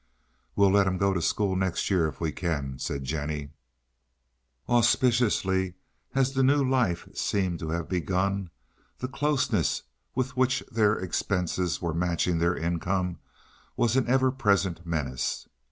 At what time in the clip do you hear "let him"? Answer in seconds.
0.71-0.97